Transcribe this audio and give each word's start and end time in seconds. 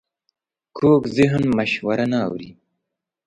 کوږ 0.77 1.01
ذهن 1.17 1.43
مشوره 1.57 2.05
نه 2.11 2.17
اوري 2.27 2.49